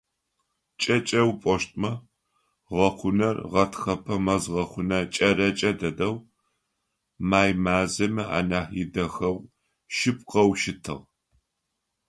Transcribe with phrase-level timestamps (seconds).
[0.81, 1.91] КӀэкӀэу пӀощтмэ,
[2.75, 6.15] гъэхъунэр гъэтхэпэ мэз гъэхъунэ кӀэрэкӀэ дэдэу,
[7.29, 9.47] май мазэми анахь идэхэгъу
[9.95, 11.03] шъыпкъэу щытыгъ.